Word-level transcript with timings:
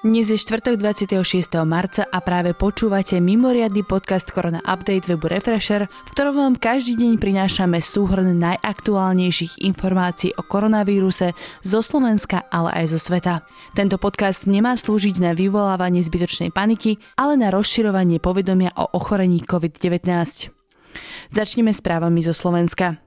Dnes 0.00 0.32
je 0.32 0.40
štvrtok 0.40 0.80
26. 0.80 1.60
marca 1.68 2.08
a 2.08 2.24
práve 2.24 2.56
počúvate 2.56 3.20
mimoriadny 3.20 3.84
podcast 3.84 4.32
Korona 4.32 4.64
Update 4.64 5.04
webu 5.04 5.28
Refresher, 5.28 5.92
v 5.92 6.10
ktorom 6.16 6.40
vám 6.40 6.54
každý 6.56 6.96
deň 6.96 7.20
prinášame 7.20 7.84
súhrn 7.84 8.32
najaktuálnejších 8.32 9.60
informácií 9.60 10.32
o 10.40 10.42
koronavíruse 10.48 11.36
zo 11.60 11.84
Slovenska, 11.84 12.48
ale 12.48 12.80
aj 12.80 12.96
zo 12.96 13.12
sveta. 13.12 13.44
Tento 13.76 14.00
podcast 14.00 14.48
nemá 14.48 14.72
slúžiť 14.80 15.20
na 15.20 15.36
vyvolávanie 15.36 16.00
zbytočnej 16.00 16.48
paniky, 16.48 16.96
ale 17.20 17.36
na 17.36 17.52
rozširovanie 17.52 18.24
povedomia 18.24 18.72
o 18.80 18.88
ochorení 18.96 19.44
COVID-19. 19.44 20.08
Začneme 21.28 21.76
správami 21.76 22.24
zo 22.24 22.32
Slovenska. 22.32 23.04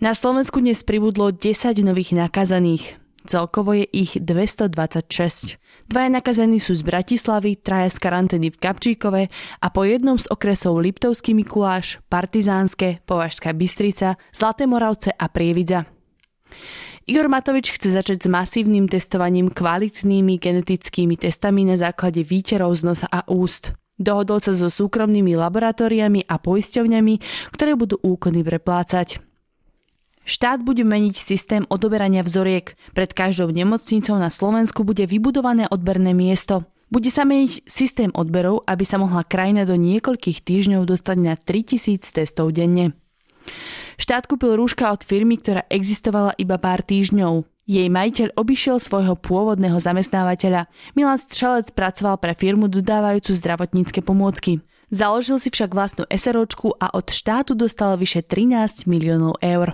Na 0.00 0.16
Slovensku 0.16 0.64
dnes 0.64 0.88
pribudlo 0.88 1.36
10 1.36 1.84
nových 1.84 2.16
nakazaných. 2.16 3.03
Celkovo 3.24 3.72
je 3.72 3.88
ich 3.88 4.20
226. 4.20 5.56
Dvaja 5.88 6.10
nakazení 6.12 6.60
sú 6.60 6.76
z 6.76 6.84
Bratislavy, 6.84 7.56
traja 7.56 7.88
z 7.88 7.96
karantény 7.96 8.52
v 8.52 8.60
Kapčíkove 8.60 9.22
a 9.64 9.66
po 9.72 9.88
jednom 9.88 10.20
z 10.20 10.28
okresov 10.28 10.76
Liptovský 10.76 11.32
Mikuláš, 11.32 12.04
Partizánske, 12.12 13.00
Považská 13.08 13.56
Bystrica, 13.56 14.20
Zlaté 14.28 14.68
Moravce 14.68 15.08
a 15.08 15.32
Prievidza. 15.32 15.88
Igor 17.04 17.28
Matovič 17.32 17.72
chce 17.72 17.96
začať 17.96 18.24
s 18.24 18.28
masívnym 18.28 18.88
testovaním 18.88 19.52
kvalitnými 19.52 20.40
genetickými 20.40 21.16
testami 21.16 21.64
na 21.64 21.80
základe 21.80 22.20
výterov 22.24 22.76
z 22.76 22.82
nosa 22.84 23.08
a 23.08 23.24
úst. 23.28 23.72
Dohodol 23.96 24.40
sa 24.40 24.52
so 24.52 24.68
súkromnými 24.68 25.32
laboratóriami 25.32 26.28
a 26.28 26.36
poisťovňami, 26.36 27.14
ktoré 27.56 27.72
budú 27.72 28.00
úkony 28.04 28.44
preplácať. 28.44 29.33
Štát 30.24 30.64
bude 30.64 30.88
meniť 30.88 31.14
systém 31.20 31.62
odoberania 31.68 32.24
vzoriek. 32.24 32.76
Pred 32.96 33.12
každou 33.12 33.52
nemocnicou 33.52 34.16
na 34.16 34.32
Slovensku 34.32 34.80
bude 34.80 35.04
vybudované 35.04 35.68
odberné 35.68 36.16
miesto. 36.16 36.64
Bude 36.88 37.12
sa 37.12 37.28
meniť 37.28 37.68
systém 37.68 38.08
odberov, 38.16 38.64
aby 38.64 38.84
sa 38.88 38.96
mohla 38.96 39.20
krajina 39.24 39.68
do 39.68 39.76
niekoľkých 39.76 40.40
týždňov 40.40 40.88
dostať 40.88 41.16
na 41.20 41.34
3000 41.36 42.00
testov 42.00 42.56
denne. 42.56 42.96
Štát 44.00 44.24
kúpil 44.24 44.56
rúška 44.56 44.88
od 44.88 45.04
firmy, 45.04 45.36
ktorá 45.36 45.68
existovala 45.68 46.32
iba 46.40 46.56
pár 46.56 46.80
týždňov. 46.80 47.44
Jej 47.64 47.88
majiteľ 47.88 48.36
obišiel 48.36 48.76
svojho 48.76 49.16
pôvodného 49.16 49.76
zamestnávateľa. 49.80 50.68
Milan 50.92 51.16
Strelec 51.16 51.72
pracoval 51.72 52.20
pre 52.20 52.36
firmu 52.36 52.68
dodávajúcu 52.68 53.32
zdravotnícke 53.32 54.00
pomôcky. 54.04 54.60
Založil 54.92 55.40
si 55.40 55.48
však 55.48 55.72
vlastnú 55.72 56.04
SROčku 56.06 56.76
a 56.76 56.92
od 56.92 57.08
štátu 57.08 57.56
dostal 57.56 57.96
vyše 57.96 58.20
13 58.20 58.84
miliónov 58.84 59.40
eur. 59.40 59.72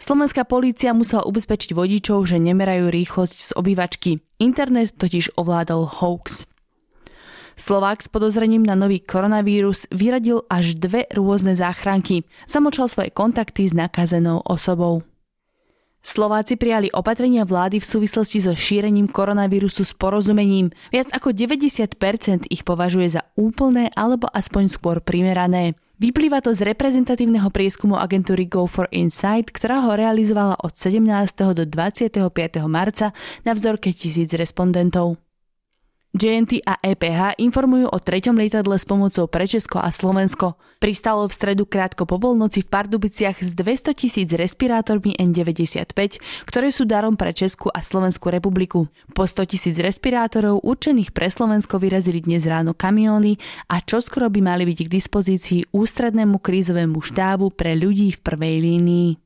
Slovenská 0.00 0.44
polícia 0.44 0.90
musela 0.92 1.24
ubezpečiť 1.24 1.72
vodičov, 1.72 2.26
že 2.28 2.42
nemerajú 2.42 2.90
rýchlosť 2.90 3.38
z 3.38 3.50
obývačky. 3.54 4.10
Internet 4.42 4.98
totiž 4.98 5.38
ovládol 5.38 5.86
hoax. 6.02 6.44
Slovák 7.54 8.02
s 8.02 8.10
podozrením 8.10 8.66
na 8.66 8.74
nový 8.74 8.98
koronavírus 8.98 9.86
vyradil 9.94 10.42
až 10.50 10.74
dve 10.74 11.06
rôzne 11.14 11.54
záchranky. 11.54 12.26
Zamočal 12.50 12.90
svoje 12.90 13.14
kontakty 13.14 13.70
s 13.70 13.72
nakazenou 13.74 14.42
osobou. 14.42 15.06
Slováci 16.04 16.60
prijali 16.60 16.92
opatrenia 16.92 17.48
vlády 17.48 17.80
v 17.80 17.88
súvislosti 17.88 18.44
so 18.44 18.52
šírením 18.52 19.08
koronavírusu 19.08 19.88
s 19.88 19.96
porozumením. 19.96 20.68
Viac 20.92 21.08
ako 21.16 21.32
90% 21.32 22.52
ich 22.52 22.60
považuje 22.60 23.08
za 23.08 23.24
úplné 23.40 23.88
alebo 23.96 24.28
aspoň 24.28 24.68
skôr 24.68 25.00
primerané. 25.00 25.78
Vyplýva 25.94 26.42
to 26.42 26.50
z 26.50 26.66
reprezentatívneho 26.66 27.54
prieskumu 27.54 27.94
agentúry 27.94 28.50
Go 28.50 28.66
for 28.66 28.90
Insight, 28.90 29.54
ktorá 29.54 29.78
ho 29.86 29.94
realizovala 29.94 30.58
od 30.58 30.74
17. 30.74 31.06
do 31.54 31.62
25. 31.62 32.18
marca 32.66 33.14
na 33.46 33.54
vzorke 33.54 33.94
tisíc 33.94 34.34
respondentov. 34.34 35.23
JNT 36.14 36.62
a 36.62 36.78
EPH 36.78 37.42
informujú 37.42 37.90
o 37.90 37.98
treťom 37.98 38.38
lietadle 38.38 38.78
s 38.78 38.86
pomocou 38.86 39.26
pre 39.26 39.50
Česko 39.50 39.82
a 39.82 39.90
Slovensko. 39.90 40.54
Pristalo 40.78 41.26
v 41.26 41.34
stredu 41.34 41.66
krátko 41.66 42.06
po 42.06 42.22
polnoci 42.22 42.62
v 42.62 42.70
Pardubiciach 42.70 43.42
s 43.42 43.50
200 43.58 43.98
tisíc 43.98 44.30
respirátormi 44.30 45.18
N95, 45.18 46.22
ktoré 46.46 46.70
sú 46.70 46.86
darom 46.86 47.18
pre 47.18 47.34
Česku 47.34 47.66
a 47.66 47.82
Slovenskú 47.82 48.30
republiku. 48.30 48.86
Po 49.10 49.26
100 49.26 49.58
tisíc 49.58 49.74
respirátorov 49.74 50.62
určených 50.62 51.10
pre 51.10 51.26
Slovensko 51.26 51.82
vyrazili 51.82 52.22
dnes 52.22 52.46
ráno 52.46 52.78
kamióny 52.78 53.34
a 53.66 53.82
čoskoro 53.82 54.30
by 54.30 54.38
mali 54.38 54.70
byť 54.70 54.86
k 54.86 54.94
dispozícii 54.94 55.60
ústrednému 55.74 56.38
krízovému 56.38 57.02
štábu 57.02 57.50
pre 57.58 57.74
ľudí 57.74 58.14
v 58.14 58.22
prvej 58.22 58.62
línii. 58.62 59.23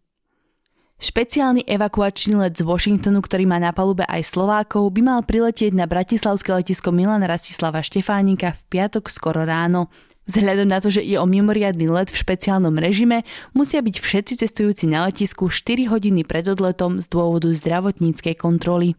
Špeciálny 0.98 1.62
evakuačný 1.62 2.42
let 2.42 2.58
z 2.58 2.66
Washingtonu, 2.66 3.22
ktorý 3.22 3.46
má 3.46 3.62
na 3.62 3.70
palube 3.70 4.02
aj 4.02 4.34
Slovákov, 4.34 4.90
by 4.90 5.00
mal 5.06 5.20
priletieť 5.22 5.70
na 5.70 5.86
bratislavské 5.86 6.50
letisko 6.50 6.90
Milan 6.90 7.22
Rastislava 7.22 7.86
Štefánika 7.86 8.50
v 8.50 8.62
piatok 8.66 9.06
skoro 9.06 9.46
ráno. 9.46 9.94
Vzhľadom 10.26 10.66
na 10.66 10.82
to, 10.82 10.90
že 10.90 11.06
je 11.06 11.14
o 11.14 11.22
mimoriadný 11.22 11.86
let 11.86 12.10
v 12.10 12.18
špeciálnom 12.18 12.74
režime, 12.82 13.22
musia 13.54 13.78
byť 13.78 13.94
všetci 13.94 14.42
cestujúci 14.42 14.90
na 14.90 15.06
letisku 15.06 15.46
4 15.46 15.86
hodiny 15.86 16.26
pred 16.26 16.50
odletom 16.50 16.98
z 16.98 17.06
dôvodu 17.06 17.46
zdravotníckej 17.46 18.34
kontroly. 18.34 18.98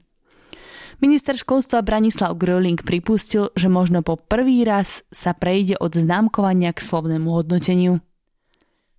Minister 1.03 1.35
školstva 1.35 1.83
Branislav 1.83 2.39
Gröling 2.39 2.79
pripustil, 2.79 3.51
že 3.59 3.67
možno 3.67 4.07
po 4.07 4.15
prvý 4.15 4.63
raz 4.63 5.03
sa 5.11 5.35
prejde 5.35 5.75
od 5.83 5.99
známkovania 5.99 6.71
k 6.71 6.79
slovnému 6.79 7.27
hodnoteniu. 7.27 7.99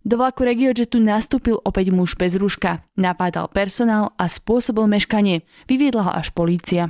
Do 0.01 0.17
vlaku 0.17 0.49
RegioJetu 0.49 0.97
nastúpil 0.97 1.61
opäť 1.61 1.93
muž 1.93 2.17
bez 2.17 2.33
rúška, 2.33 2.81
napádal 2.97 3.53
personál 3.53 4.17
a 4.17 4.33
spôsobil 4.33 4.89
meškanie. 4.89 5.45
Vyviedla 5.69 6.09
ho 6.09 6.13
až 6.17 6.33
polícia. 6.33 6.89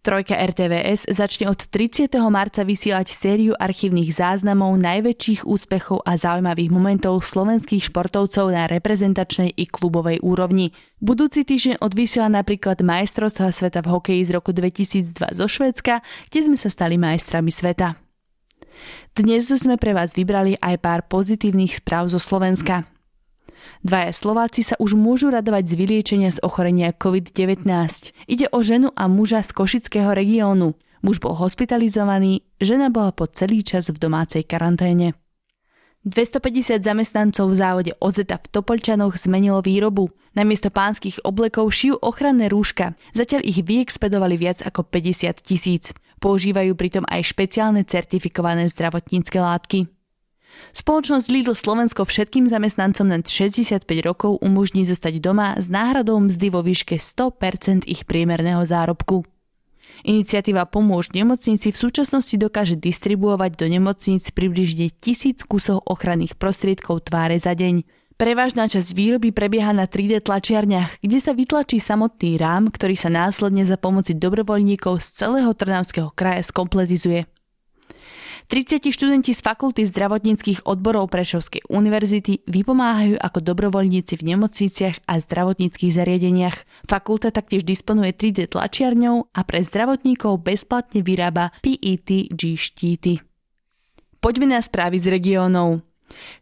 Trojka 0.00 0.40
RTVS 0.40 1.12
začne 1.12 1.52
od 1.52 1.60
30. 1.68 2.08
marca 2.32 2.64
vysielať 2.64 3.12
sériu 3.12 3.52
archívnych 3.60 4.08
záznamov 4.08 4.80
najväčších 4.80 5.44
úspechov 5.44 6.00
a 6.00 6.16
zaujímavých 6.16 6.72
momentov 6.72 7.20
slovenských 7.20 7.92
športovcov 7.92 8.48
na 8.56 8.64
reprezentačnej 8.72 9.52
i 9.52 9.68
klubovej 9.68 10.24
úrovni. 10.24 10.72
Budúci 11.04 11.44
týždeň 11.44 11.84
odvysiela 11.84 12.32
napríklad 12.32 12.80
majstrovstva 12.80 13.52
sveta 13.52 13.84
v 13.84 13.92
hokeji 13.92 14.22
z 14.24 14.30
roku 14.32 14.56
2002 14.56 15.36
zo 15.36 15.44
Švédska, 15.44 16.00
kde 16.32 16.40
sme 16.40 16.56
sa 16.56 16.72
stali 16.72 16.96
majstrami 16.96 17.52
sveta. 17.52 18.07
Dnes 19.14 19.48
sme 19.48 19.80
pre 19.80 19.96
vás 19.96 20.14
vybrali 20.14 20.54
aj 20.60 20.74
pár 20.78 21.00
pozitívnych 21.06 21.78
správ 21.78 22.10
zo 22.12 22.20
Slovenska. 22.22 22.86
Dvaja 23.82 24.10
Slováci 24.10 24.66
sa 24.66 24.74
už 24.78 24.98
môžu 24.98 25.30
radovať 25.30 25.70
z 25.70 25.74
vyliečenia 25.78 26.30
z 26.34 26.42
ochorenia 26.42 26.90
COVID-19. 26.94 27.66
Ide 28.26 28.46
o 28.50 28.58
ženu 28.62 28.90
a 28.94 29.06
muža 29.06 29.42
z 29.46 29.50
Košického 29.54 30.10
regiónu. 30.14 30.74
Muž 30.98 31.22
bol 31.22 31.38
hospitalizovaný, 31.38 32.42
žena 32.58 32.90
bola 32.90 33.14
po 33.14 33.30
celý 33.30 33.62
čas 33.62 33.86
v 33.86 33.98
domácej 34.02 34.42
karanténe. 34.42 35.14
250 36.06 36.80
zamestnancov 36.80 37.50
v 37.50 37.58
závode 37.58 37.92
Ozeta 37.98 38.38
v 38.38 38.46
Topolčanoch 38.48 39.18
zmenilo 39.18 39.60
výrobu. 39.60 40.08
Namiesto 40.32 40.70
pánskych 40.70 41.20
oblekov 41.26 41.74
šijú 41.74 41.98
ochranné 42.00 42.48
rúška. 42.48 42.94
Zatiaľ 43.12 43.42
ich 43.44 43.60
vyexpedovali 43.60 44.38
viac 44.38 44.62
ako 44.62 44.86
50 44.86 45.42
tisíc. 45.42 45.90
Používajú 46.18 46.74
pritom 46.74 47.06
aj 47.06 47.30
špeciálne 47.30 47.86
certifikované 47.86 48.66
zdravotnícke 48.70 49.38
látky. 49.38 49.86
Spoločnosť 50.74 51.26
Lidl 51.30 51.54
Slovensko 51.54 52.02
všetkým 52.02 52.50
zamestnancom 52.50 53.06
nad 53.06 53.22
65 53.22 53.86
rokov 54.02 54.42
umožní 54.42 54.82
zostať 54.82 55.22
doma 55.22 55.54
s 55.54 55.70
náhradou 55.70 56.18
mzdy 56.18 56.48
vo 56.50 56.60
výške 56.66 56.98
100% 56.98 57.86
ich 57.86 58.02
priemerného 58.02 58.66
zárobku. 58.66 59.22
Iniciatíva 60.06 60.62
Pomôž 60.70 61.10
nemocnici 61.10 61.74
v 61.74 61.80
súčasnosti 61.80 62.34
dokáže 62.38 62.78
distribuovať 62.78 63.58
do 63.58 63.66
nemocníc 63.66 64.30
približne 64.30 64.94
tisíc 65.02 65.42
kusov 65.42 65.82
ochranných 65.90 66.38
prostriedkov 66.38 67.10
tváre 67.10 67.38
za 67.42 67.58
deň. 67.58 67.82
Prevažná 68.18 68.66
časť 68.66 68.98
výroby 68.98 69.30
prebieha 69.30 69.70
na 69.70 69.86
3D 69.86 70.26
tlačiarniach, 70.26 70.98
kde 70.98 71.18
sa 71.22 71.30
vytlačí 71.38 71.78
samotný 71.78 72.34
rám, 72.34 72.66
ktorý 72.66 72.98
sa 72.98 73.14
následne 73.14 73.62
za 73.62 73.78
pomoci 73.78 74.18
dobrovoľníkov 74.18 74.98
z 74.98 75.22
celého 75.22 75.54
Trnavského 75.54 76.10
kraja 76.10 76.42
skompletizuje. 76.42 77.30
30 78.50 78.90
študenti 78.90 79.30
z 79.30 79.38
fakulty 79.38 79.86
zdravotníckých 79.86 80.66
odborov 80.66 81.14
Prešovskej 81.14 81.70
univerzity 81.70 82.42
vypomáhajú 82.50 83.22
ako 83.22 83.38
dobrovoľníci 83.38 84.18
v 84.18 84.34
nemocniciach 84.34 85.06
a 85.06 85.22
zdravotníckých 85.22 85.94
zariadeniach. 85.94 86.56
Fakulta 86.90 87.30
taktiež 87.30 87.62
disponuje 87.62 88.10
3D 88.10 88.50
tlačiarňou 88.50 89.30
a 89.30 89.40
pre 89.46 89.62
zdravotníkov 89.62 90.42
bezplatne 90.42 91.06
vyrába 91.06 91.54
PETG 91.62 92.42
štíty. 92.58 93.22
Poďme 94.18 94.58
na 94.58 94.58
správy 94.58 94.98
z 94.98 95.06
regiónov. 95.14 95.87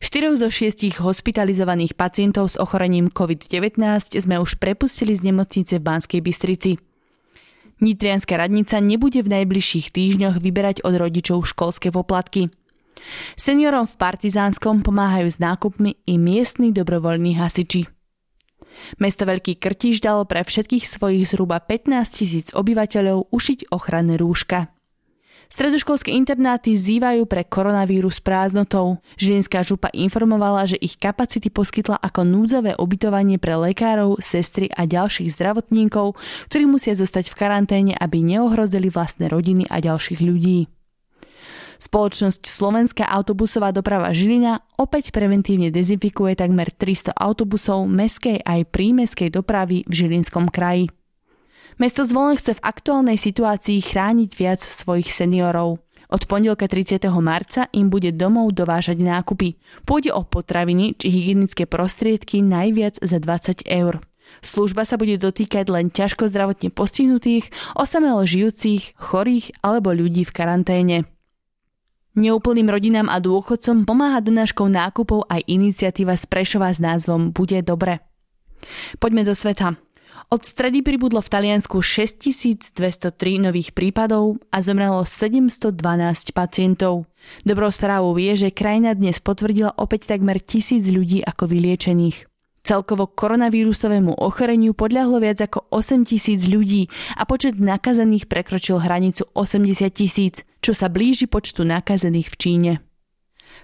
Štyroch 0.00 0.36
zo 0.36 0.48
šiestich 0.52 1.00
hospitalizovaných 1.00 1.96
pacientov 1.96 2.52
s 2.52 2.56
ochorením 2.60 3.08
COVID-19 3.12 3.80
sme 4.16 4.36
už 4.40 4.60
prepustili 4.60 5.16
z 5.16 5.32
nemocnice 5.32 5.80
v 5.80 5.86
Banskej 5.86 6.20
Bystrici. 6.20 6.72
Nitrianská 7.76 8.40
radnica 8.40 8.80
nebude 8.80 9.20
v 9.20 9.32
najbližších 9.40 9.92
týždňoch 9.92 10.40
vyberať 10.40 10.80
od 10.80 10.96
rodičov 10.96 11.44
školské 11.44 11.92
poplatky. 11.92 12.48
Seniorom 13.36 13.84
v 13.84 13.98
Partizánskom 14.00 14.80
pomáhajú 14.80 15.28
s 15.28 15.38
nákupmi 15.38 16.00
i 16.08 16.16
miestni 16.16 16.72
dobrovoľní 16.72 17.36
hasiči. 17.36 17.84
Mesto 19.00 19.24
Veľký 19.24 19.56
Krtiš 19.56 20.04
dalo 20.04 20.28
pre 20.28 20.44
všetkých 20.44 20.84
svojich 20.84 21.24
zhruba 21.28 21.60
15 21.60 22.16
tisíc 22.16 22.46
obyvateľov 22.52 23.32
ušiť 23.32 23.72
ochranné 23.72 24.20
rúška. 24.20 24.75
Stredoškolské 25.46 26.10
internáty 26.10 26.74
zývajú 26.74 27.22
pre 27.30 27.46
koronavírus 27.46 28.18
prázdnotou. 28.18 28.98
Žilinská 29.14 29.62
župa 29.62 29.88
informovala, 29.94 30.66
že 30.66 30.78
ich 30.82 30.98
kapacity 30.98 31.48
poskytla 31.54 32.02
ako 32.02 32.26
núdzové 32.26 32.74
ubytovanie 32.74 33.38
pre 33.38 33.54
lekárov, 33.54 34.18
sestry 34.18 34.66
a 34.74 34.84
ďalších 34.84 35.30
zdravotníkov, 35.30 36.18
ktorí 36.50 36.64
musia 36.66 36.98
zostať 36.98 37.30
v 37.30 37.38
karanténe, 37.38 37.92
aby 37.94 38.26
neohrozili 38.26 38.90
vlastné 38.90 39.30
rodiny 39.30 39.70
a 39.70 39.78
ďalších 39.78 40.18
ľudí. 40.18 40.66
Spoločnosť 41.76 42.48
Slovenská 42.48 43.04
autobusová 43.04 43.68
doprava 43.68 44.08
Žilina 44.16 44.64
opäť 44.80 45.12
preventívne 45.12 45.68
dezinfikuje 45.68 46.32
takmer 46.32 46.72
300 46.72 47.12
autobusov 47.12 47.84
meskej 47.84 48.40
aj 48.40 48.72
prímeskej 48.72 49.28
dopravy 49.28 49.84
v 49.84 49.92
Žilinskom 49.92 50.48
kraji. 50.48 50.88
Mesto 51.76 52.08
Zvolen 52.08 52.40
chce 52.40 52.56
v 52.56 52.64
aktuálnej 52.64 53.20
situácii 53.20 53.84
chrániť 53.84 54.30
viac 54.32 54.64
svojich 54.64 55.12
seniorov. 55.12 55.84
Od 56.08 56.22
pondelka 56.24 56.64
30. 56.64 57.04
marca 57.20 57.68
im 57.76 57.92
bude 57.92 58.16
domov 58.16 58.56
dovážať 58.56 58.96
nákupy. 58.96 59.60
Pôjde 59.84 60.16
o 60.16 60.24
potraviny 60.24 60.96
či 60.96 61.12
hygienické 61.12 61.68
prostriedky 61.68 62.40
najviac 62.40 62.96
za 63.04 63.20
20 63.20 63.68
eur. 63.68 64.00
Služba 64.40 64.88
sa 64.88 64.96
bude 64.96 65.20
dotýkať 65.20 65.68
len 65.68 65.92
ťažko 65.92 66.32
zdravotne 66.32 66.72
postihnutých, 66.72 67.52
osamelo 67.76 68.24
žijúcich, 68.24 68.96
chorých 68.96 69.52
alebo 69.60 69.92
ľudí 69.92 70.24
v 70.24 70.32
karanténe. 70.32 70.98
Neúplným 72.16 72.72
rodinám 72.72 73.12
a 73.12 73.20
dôchodcom 73.20 73.84
pomáha 73.84 74.24
donáškou 74.24 74.72
nákupov 74.72 75.28
aj 75.28 75.44
iniciatíva 75.44 76.16
z 76.16 76.24
s 76.24 76.80
názvom 76.80 77.36
Bude 77.36 77.60
dobre. 77.60 78.00
Poďme 78.96 79.28
do 79.28 79.36
sveta. 79.36 79.85
Od 80.26 80.42
stredy 80.42 80.82
pribudlo 80.82 81.22
v 81.22 81.30
Taliansku 81.30 81.78
6203 81.78 82.74
nových 83.38 83.70
prípadov 83.70 84.42
a 84.50 84.58
zomrelo 84.58 85.06
712 85.06 85.78
pacientov. 86.34 87.06
Dobrou 87.46 87.70
správou 87.70 88.16
je, 88.18 88.48
že 88.48 88.56
krajina 88.56 88.96
dnes 88.98 89.22
potvrdila 89.22 89.76
opäť 89.78 90.10
takmer 90.10 90.42
tisíc 90.42 90.90
ľudí 90.90 91.22
ako 91.22 91.46
vyliečených. 91.46 92.26
Celkovo 92.66 93.06
koronavírusovému 93.06 94.18
ochoreniu 94.18 94.74
podľahlo 94.74 95.22
viac 95.22 95.38
ako 95.38 95.70
8 95.70 96.02
tisíc 96.02 96.50
ľudí 96.50 96.90
a 97.14 97.22
počet 97.22 97.62
nakazených 97.62 98.26
prekročil 98.26 98.82
hranicu 98.82 99.22
80 99.38 99.86
tisíc, 99.94 100.42
čo 100.58 100.74
sa 100.74 100.90
blíži 100.90 101.30
počtu 101.30 101.62
nakazených 101.62 102.26
v 102.26 102.36
Číne. 102.36 102.72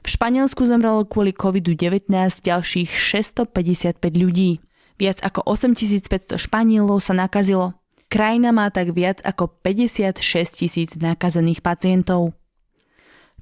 V 0.00 0.08
Španielsku 0.08 0.62
zomrelo 0.62 1.02
kvôli 1.02 1.34
COVID-19 1.34 2.06
ďalších 2.46 2.94
655 2.94 3.99
ľudí. 4.14 4.62
Viac 5.00 5.21
ako 5.25 5.44
8500 5.49 6.37
Španielov 6.41 7.00
sa 7.00 7.12
nakazilo. 7.17 7.77
Krajina 8.12 8.53
má 8.53 8.69
tak 8.69 8.93
viac 8.93 9.25
ako 9.25 9.49
56 9.65 10.21
tisíc 10.53 10.91
nakazených 11.00 11.65
pacientov. 11.65 12.37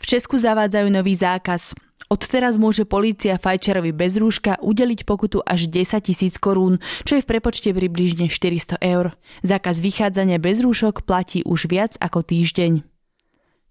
V 0.01 0.05
Česku 0.07 0.39
zavádzajú 0.39 0.89
nový 0.89 1.13
zákaz. 1.19 1.75
Odteraz 2.11 2.59
môže 2.59 2.83
polícia 2.89 3.39
fajčerovi 3.39 3.95
bez 3.95 4.19
rúška 4.19 4.59
udeliť 4.59 5.07
pokutu 5.07 5.45
až 5.47 5.71
10 5.71 6.11
tisíc 6.11 6.43
korún, 6.43 6.83
čo 7.07 7.15
je 7.19 7.23
v 7.23 7.31
prepočte 7.31 7.71
približne 7.71 8.27
400 8.27 8.83
eur. 8.83 9.15
Zákaz 9.47 9.79
vychádzania 9.79 10.43
bez 10.43 10.59
rúšok 10.65 11.07
platí 11.07 11.47
už 11.47 11.71
viac 11.71 11.95
ako 12.03 12.27
týždeň. 12.27 12.90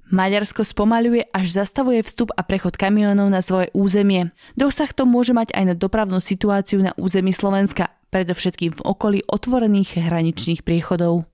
Maďarsko 0.09 0.65
spomaľuje 0.65 1.29
až 1.29 1.53
zastavuje 1.53 2.01
vstup 2.01 2.33
a 2.33 2.41
prechod 2.41 2.81
kamionov 2.81 3.29
na 3.29 3.45
svoje 3.45 3.69
územie. 3.77 4.33
Dosah 4.57 4.89
to 4.89 5.05
môže 5.05 5.37
mať 5.37 5.53
aj 5.53 5.63
na 5.69 5.75
dopravnú 5.77 6.17
situáciu 6.17 6.81
na 6.81 6.97
území 6.97 7.29
Slovenska, 7.29 7.93
predovšetkým 8.09 8.73
v 8.73 8.81
okolí 8.81 9.19
otvorených 9.29 10.01
hraničných 10.01 10.65
priechodov. 10.65 11.29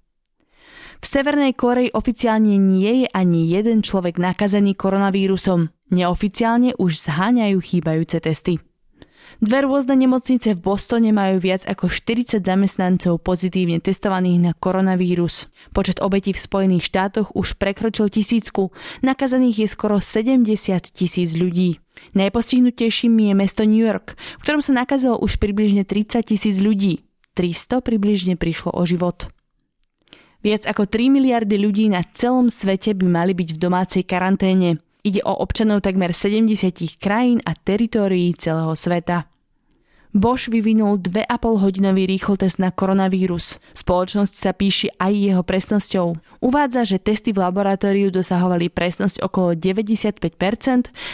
V 1.00 1.06
Severnej 1.07 1.56
Koreji 1.56 1.95
oficiálne 1.95 2.60
nie 2.60 3.04
je 3.04 3.07
ani 3.12 3.48
jeden 3.51 3.80
človek 3.80 4.19
nakazený 4.19 4.75
koronavírusom. 4.75 5.72
Neoficiálne 5.92 6.75
už 6.75 7.00
zháňajú 7.00 7.57
chýbajúce 7.62 8.19
testy. 8.19 8.60
Dve 9.43 9.67
rôzne 9.67 9.99
nemocnice 9.99 10.55
v 10.55 10.63
Bostone 10.63 11.11
majú 11.11 11.43
viac 11.43 11.67
ako 11.67 11.91
40 11.91 12.39
zamestnancov 12.39 13.19
pozitívne 13.19 13.83
testovaných 13.83 14.39
na 14.39 14.51
koronavírus. 14.55 15.51
Počet 15.75 15.99
obetí 15.99 16.31
v 16.31 16.39
Spojených 16.39 16.87
štátoch 16.87 17.35
už 17.35 17.59
prekročil 17.59 18.07
tisícku, 18.07 18.71
nakazaných 19.03 19.65
je 19.65 19.67
skoro 19.67 19.99
70 19.99 20.47
tisíc 20.95 21.35
ľudí. 21.35 21.83
Najpostihnutejším 22.15 23.31
je 23.31 23.33
mesto 23.35 23.63
New 23.67 23.83
York, 23.83 24.15
v 24.15 24.43
ktorom 24.43 24.63
sa 24.63 24.71
nakazilo 24.71 25.19
už 25.19 25.35
približne 25.39 25.83
30 25.83 26.23
tisíc 26.31 26.63
ľudí. 26.63 27.03
300 27.35 27.83
približne 27.83 28.39
prišlo 28.39 28.71
o 28.71 28.83
život. 28.88 29.27
Viac 30.45 30.63
ako 30.63 30.88
3 30.88 31.11
miliardy 31.11 31.59
ľudí 31.59 31.91
na 31.91 32.05
celom 32.15 32.47
svete 32.47 32.95
by 32.95 33.03
mali 33.09 33.33
byť 33.35 33.49
v 33.51 33.59
domácej 33.59 34.03
karanténe. 34.07 34.79
Ide 35.05 35.21
o 35.21 35.37
občanov 35.37 35.85
takmer 35.85 36.09
70 36.09 36.97
krajín 36.97 37.37
a 37.45 37.53
teritórií 37.53 38.33
celého 38.33 38.73
sveta. 38.73 39.29
Bosch 40.15 40.47
vyvinul 40.49 40.97
2,5 40.97 41.61
hodinový 41.61 42.17
test 42.39 42.57
na 42.57 42.71
koronavírus. 42.71 43.59
Spoločnosť 43.75 44.33
sa 44.33 44.55
píši 44.55 44.97
aj 44.97 45.13
jeho 45.13 45.43
presnosťou. 45.43 46.39
Uvádza, 46.41 46.87
že 46.87 47.03
testy 47.03 47.35
v 47.35 47.43
laboratóriu 47.43 48.09
dosahovali 48.09 48.71
presnosť 48.71 49.21
okolo 49.21 49.53
95% 49.53 50.25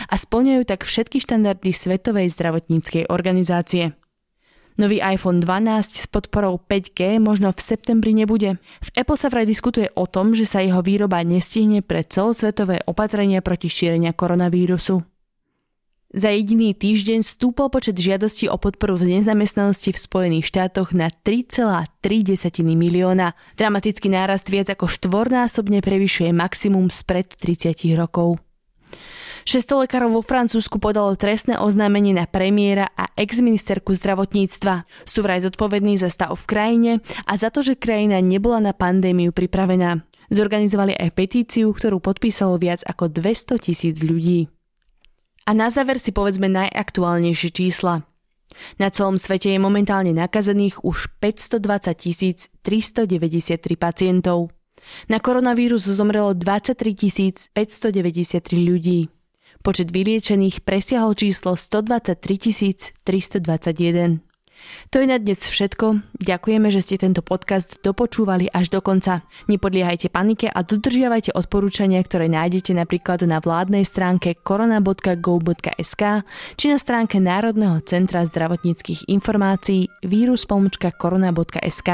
a 0.08 0.16
splňajú 0.16 0.62
tak 0.64 0.86
všetky 0.86 1.18
štandardy 1.18 1.74
Svetovej 1.74 2.30
zdravotníckej 2.32 3.10
organizácie. 3.10 3.98
Nový 4.80 5.04
iPhone 5.04 5.44
12 5.44 6.00
s 6.00 6.08
podporou 6.08 6.56
5G 6.56 7.20
možno 7.20 7.52
v 7.52 7.60
septembri 7.60 8.16
nebude. 8.16 8.56
V 8.80 8.90
Apple 8.96 9.20
sa 9.20 9.28
vraj 9.28 9.44
diskutuje 9.44 9.92
o 10.00 10.08
tom, 10.08 10.32
že 10.32 10.48
sa 10.48 10.64
jeho 10.64 10.80
výroba 10.80 11.20
nestihne 11.28 11.84
pre 11.84 12.08
celosvetové 12.08 12.80
opatrenia 12.88 13.44
proti 13.44 13.68
šírenia 13.68 14.16
koronavírusu. 14.16 15.04
Za 16.12 16.28
jediný 16.28 16.76
týždeň 16.76 17.24
stúpol 17.24 17.72
počet 17.72 17.96
žiadostí 17.96 18.52
o 18.52 18.60
podporu 18.60 19.00
v 19.00 19.16
nezamestnanosti 19.16 19.96
v 19.96 20.04
Spojených 20.04 20.52
štátoch 20.52 20.92
na 20.92 21.08
3,3 21.08 21.88
milióna. 22.68 23.32
Dramatický 23.56 24.12
nárast 24.12 24.52
viac 24.52 24.68
ako 24.68 24.92
štvornásobne 24.92 25.80
prevyšuje 25.80 26.36
maximum 26.36 26.92
spred 26.92 27.32
30 27.32 27.96
rokov. 27.96 28.44
600 29.44 29.88
lekárov 29.88 30.20
vo 30.20 30.24
Francúzsku 30.24 30.78
podalo 30.78 31.14
trestné 31.18 31.58
oznámenie 31.58 32.14
na 32.14 32.30
premiéra 32.30 32.90
a 32.94 33.10
ex-ministerku 33.18 33.94
zdravotníctva. 33.96 34.86
Sú 35.06 35.26
vraj 35.26 35.42
zodpovední 35.42 35.98
za 35.98 36.14
stav 36.14 36.34
v 36.38 36.46
krajine 36.46 36.92
a 37.26 37.34
za 37.38 37.50
to, 37.50 37.66
že 37.66 37.80
krajina 37.80 38.22
nebola 38.22 38.62
na 38.62 38.74
pandémiu 38.74 39.34
pripravená. 39.34 40.06
Zorganizovali 40.32 40.96
aj 40.96 41.12
petíciu, 41.12 41.76
ktorú 41.76 42.00
podpísalo 42.00 42.56
viac 42.56 42.86
ako 42.88 43.12
200 43.12 43.60
tisíc 43.60 44.00
ľudí. 44.00 44.48
A 45.44 45.52
na 45.52 45.68
záver 45.74 46.00
si 46.00 46.14
povedzme 46.16 46.48
najaktuálnejšie 46.48 47.50
čísla. 47.52 48.06
Na 48.78 48.92
celom 48.92 49.18
svete 49.18 49.52
je 49.52 49.60
momentálne 49.60 50.14
nakazených 50.16 50.84
už 50.84 51.12
520 51.20 52.52
393 52.62 53.58
pacientov. 53.80 54.52
Na 55.08 55.20
koronavírus 55.20 55.88
zomrelo 55.88 56.34
23 56.34 57.52
593 57.54 58.56
ľudí. 58.56 59.10
Počet 59.62 59.94
vyliečených 59.94 60.66
presiahol 60.66 61.14
číslo 61.14 61.54
123 61.54 62.18
321. 63.06 64.26
To 64.94 65.02
je 65.02 65.08
na 65.10 65.18
dnes 65.18 65.42
všetko. 65.42 66.02
Ďakujeme, 66.22 66.70
že 66.70 66.82
ste 66.86 67.02
tento 67.02 67.26
podcast 67.26 67.82
dopočúvali 67.82 68.50
až 68.50 68.70
do 68.70 68.82
konca. 68.82 69.26
Nepodliehajte 69.50 70.14
panike 70.14 70.50
a 70.50 70.62
dodržiavajte 70.62 71.34
odporúčania, 71.34 72.02
ktoré 72.02 72.30
nájdete 72.30 72.78
napríklad 72.78 73.26
na 73.26 73.42
vládnej 73.42 73.86
stránke 73.86 74.38
korona.go.sk 74.38 76.04
či 76.58 76.66
na 76.70 76.78
stránke 76.78 77.18
Národného 77.18 77.82
centra 77.86 78.22
zdravotníckých 78.26 79.10
informácií 79.10 79.90
vírus.korona.sk. 80.06 81.90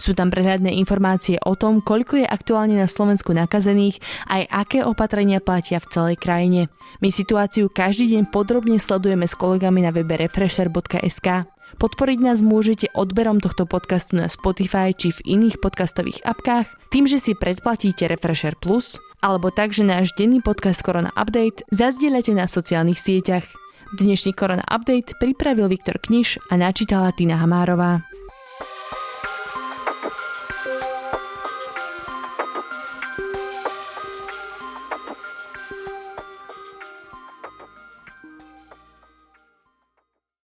Sú 0.00 0.16
tam 0.18 0.32
prehľadné 0.34 0.74
informácie 0.82 1.38
o 1.42 1.54
tom, 1.54 1.78
koľko 1.78 2.22
je 2.22 2.26
aktuálne 2.26 2.74
na 2.74 2.90
Slovensku 2.90 3.30
nakazených, 3.36 4.02
aj 4.26 4.42
aké 4.50 4.78
opatrenia 4.82 5.38
platia 5.38 5.78
v 5.78 5.90
celej 5.90 6.16
krajine. 6.18 6.72
My 6.98 7.14
situáciu 7.14 7.70
každý 7.70 8.18
deň 8.18 8.32
podrobne 8.34 8.82
sledujeme 8.82 9.30
s 9.30 9.38
kolegami 9.38 9.86
na 9.86 9.94
webe 9.94 10.18
refresher.sk. 10.18 11.46
Podporiť 11.80 12.18
nás 12.20 12.44
môžete 12.44 12.92
odberom 12.92 13.40
tohto 13.40 13.64
podcastu 13.64 14.20
na 14.20 14.28
Spotify 14.28 14.92
či 14.92 15.08
v 15.08 15.40
iných 15.40 15.56
podcastových 15.64 16.20
apkách, 16.20 16.68
tým, 16.92 17.08
že 17.08 17.16
si 17.16 17.32
predplatíte 17.32 18.04
Refresher 18.04 18.52
Plus, 18.60 19.00
alebo 19.24 19.48
tak, 19.48 19.72
že 19.72 19.86
náš 19.86 20.12
denný 20.12 20.44
podcast 20.44 20.84
Korona 20.84 21.08
Update 21.16 21.64
zazdieľate 21.72 22.36
na 22.36 22.44
sociálnych 22.44 23.00
sieťach. 23.00 23.48
Dnešný 23.96 24.36
Korona 24.36 24.64
Update 24.68 25.16
pripravil 25.16 25.72
Viktor 25.72 25.96
Kniž 25.96 26.52
a 26.52 26.60
načítala 26.60 27.12
Tina 27.16 27.40
Hamárová. 27.40 28.11